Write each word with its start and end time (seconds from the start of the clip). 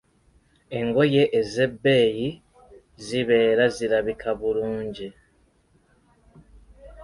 Engoye 0.77 1.23
ez'ebbeeyi 1.39 2.27
zibeera 3.05 3.65
zirabika 3.75 4.29
bulungi. 4.39 5.07